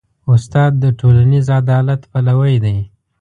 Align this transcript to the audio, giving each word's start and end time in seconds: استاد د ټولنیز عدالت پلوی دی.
استاد 0.33 0.71
د 0.83 0.85
ټولنیز 0.99 1.45
عدالت 1.59 2.01
پلوی 2.11 2.55
دی. 2.63 2.77